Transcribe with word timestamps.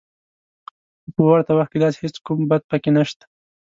خو 1.03 1.09
په 1.15 1.21
ورته 1.29 1.51
وخت 1.53 1.71
کې 1.71 1.79
داسې 1.83 1.97
هېڅ 2.03 2.15
کوم 2.25 2.39
بد 2.49 2.61
پکې 2.69 2.91
نشته 2.97 3.23